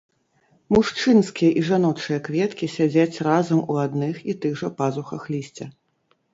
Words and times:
Мужчынскія 0.75 1.51
і 1.61 1.63
жаночыя 1.69 2.17
кветкі 2.29 2.71
сядзяць 2.77 3.21
разам 3.29 3.59
у 3.75 3.79
адных 3.85 4.15
і 4.33 4.39
тых 4.43 4.53
жа 4.65 4.75
пазухах 4.83 5.33
лісця. 5.39 5.73